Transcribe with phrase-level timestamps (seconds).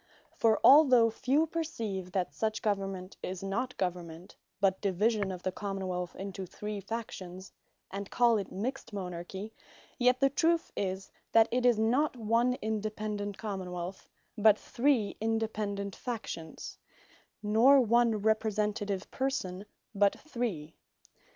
[0.35, 5.87] For although few perceive, that such government, is not government, but division of the Common
[5.87, 7.51] wealth into three Factions,
[7.91, 9.53] and call it mixt Monarchy;
[9.99, 15.95] yet the truth is, that it is not one independent Common wealth, but three independent
[15.95, 16.79] Factions;
[17.43, 20.73] nor one Representative Person, but three.